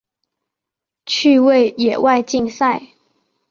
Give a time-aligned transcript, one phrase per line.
[1.05, 2.81] 趣味野外竞赛。